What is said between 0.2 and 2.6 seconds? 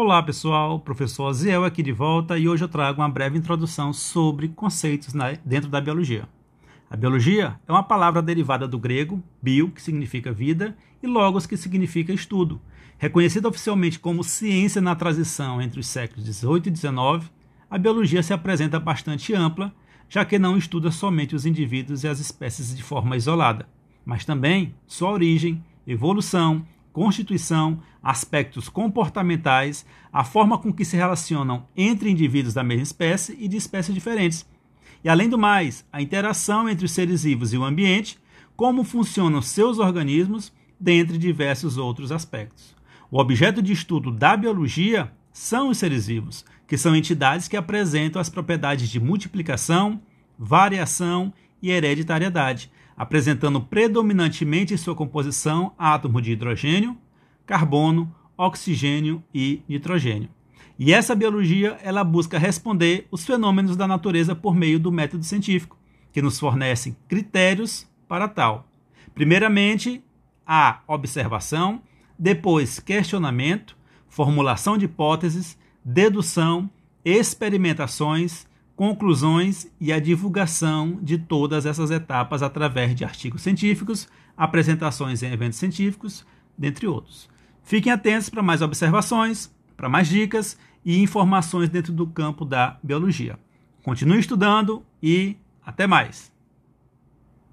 pessoal, professor Aziel aqui de volta e